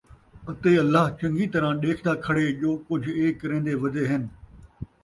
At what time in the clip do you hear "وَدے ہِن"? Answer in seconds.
3.81-4.23